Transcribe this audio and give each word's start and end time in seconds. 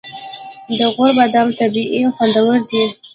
د 0.77 0.79
غور 0.93 1.11
بادام 1.17 1.47
طبیعي 1.59 1.99
او 2.05 2.11
خوندور 2.15 2.59
دي. 2.69 2.83